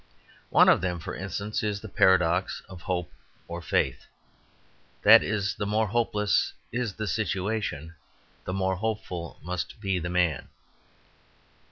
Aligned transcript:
One 0.49 0.67
of 0.67 0.81
them, 0.81 0.97
for 0.99 1.13
instance, 1.15 1.61
is 1.61 1.79
the 1.79 1.87
paradox 1.87 2.63
of 2.67 2.81
hope 2.81 3.11
or 3.47 3.61
faith 3.61 4.07
that 5.03 5.21
the 5.21 5.65
more 5.67 5.85
hopeless 5.85 6.53
is 6.71 6.95
the 6.95 7.05
situation 7.05 7.93
the 8.45 8.53
more 8.53 8.77
hopeful 8.77 9.39
must 9.43 9.79
be 9.79 9.99
the 9.99 10.09
man. 10.09 10.47